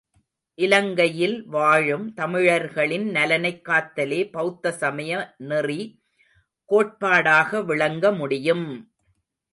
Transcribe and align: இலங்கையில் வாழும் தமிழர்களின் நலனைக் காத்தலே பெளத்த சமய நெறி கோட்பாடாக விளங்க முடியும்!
இலங்கையில் 0.57 1.35
வாழும் 1.47 2.13
தமிழர்களின் 2.13 3.05
நலனைக் 3.09 3.61
காத்தலே 3.69 4.29
பெளத்த 4.29 4.71
சமய 4.71 5.11
நெறி 5.43 5.79
கோட்பாடாக 6.69 7.63
விளங்க 7.65 8.11
முடியும்! 8.11 8.67